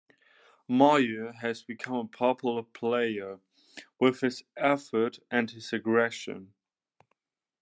[0.67, 3.39] Mair has become a popular player,
[3.99, 6.55] with his effort and his aggression.